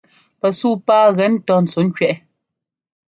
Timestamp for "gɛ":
1.17-1.25